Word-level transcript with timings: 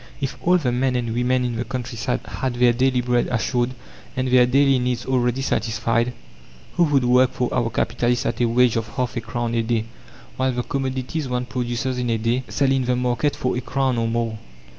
If 0.19 0.35
all 0.41 0.57
the 0.57 0.71
men 0.71 0.95
and 0.95 1.13
women 1.13 1.45
in 1.45 1.57
the 1.57 1.63
countryside 1.63 2.21
had 2.25 2.55
their 2.55 2.73
daily 2.73 3.01
bread 3.01 3.27
assured, 3.29 3.75
and 4.17 4.27
their 4.29 4.47
daily 4.47 4.79
needs 4.79 5.05
already 5.05 5.43
satisfied, 5.43 6.13
who 6.73 6.85
would 6.85 7.03
work 7.05 7.33
for 7.33 7.53
our 7.53 7.69
capitalist 7.69 8.25
at 8.25 8.41
a 8.41 8.45
wage 8.45 8.75
of 8.77 8.87
half 8.95 9.15
a 9.15 9.21
crown 9.21 9.53
a 9.53 9.61
day, 9.61 9.85
while 10.37 10.53
the 10.53 10.63
commodities 10.63 11.29
one 11.29 11.45
produces 11.45 11.99
in 11.99 12.09
a 12.09 12.17
day 12.17 12.43
sell 12.49 12.71
in 12.71 12.85
the 12.85 12.95
market 12.95 13.35
for 13.35 13.55
a 13.55 13.61
crown 13.61 13.99
or 13.99 14.07
more? 14.07 14.39